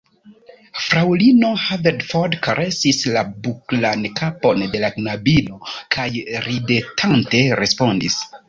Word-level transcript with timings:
Fraŭlino 0.83 1.51
Haverford 1.63 2.37
karesis 2.47 3.03
la 3.17 3.23
buklan 3.49 4.09
kapon 4.23 4.65
de 4.73 4.83
la 4.87 4.91
knabino, 4.97 5.63
kaj 5.97 6.09
ridetante 6.51 7.47
respondis: 7.65 8.23